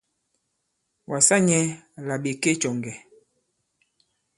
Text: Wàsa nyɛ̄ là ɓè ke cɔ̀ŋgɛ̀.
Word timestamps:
Wàsa 1.09 1.35
nyɛ̄ 1.47 1.63
là 2.07 2.15
ɓè 2.23 2.31
ke 2.41 2.51
cɔ̀ŋgɛ̀. 2.61 2.95